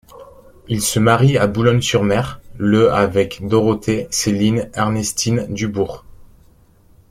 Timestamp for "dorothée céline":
3.45-4.67